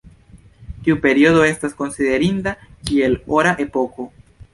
[0.85, 2.53] Tiu periodo estas konsiderinda
[2.91, 4.07] kiel Ora epoko.